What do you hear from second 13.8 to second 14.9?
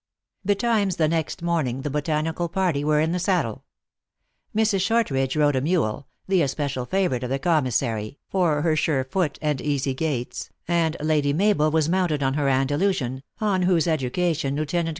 education Lieut.